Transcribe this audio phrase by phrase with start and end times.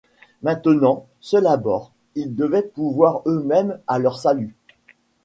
[0.41, 4.55] Maintenant, seuls à bord, ils devaient pourvoir eux-mêmes à leur salut.